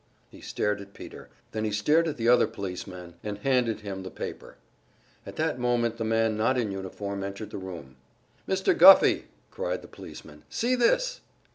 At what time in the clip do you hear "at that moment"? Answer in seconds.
5.27-5.97